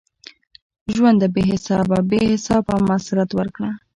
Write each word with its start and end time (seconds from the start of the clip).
ژونده 0.95 1.27
بی 1.33 1.41
حسابه؛ 1.51 1.97
بی 2.09 2.19
حسابه 2.33 2.75
مسرت 2.89 3.29
ورکړه 3.35 3.69